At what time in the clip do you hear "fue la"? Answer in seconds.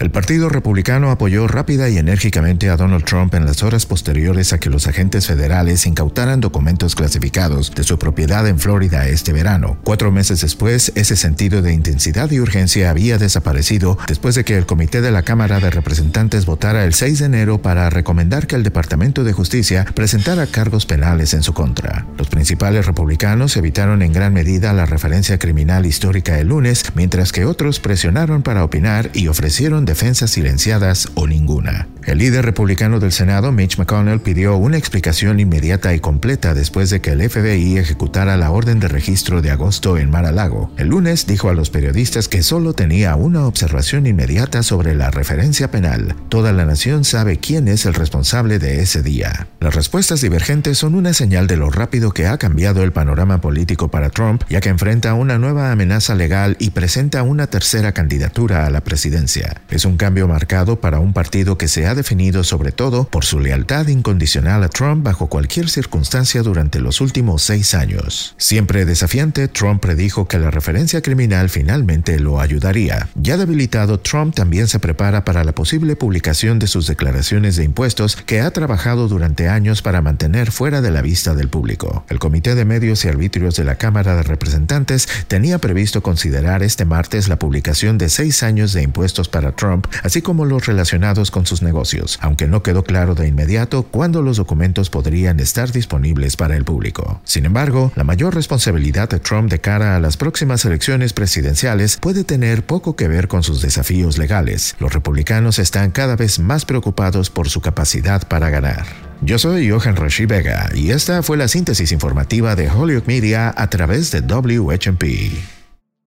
111.22-111.48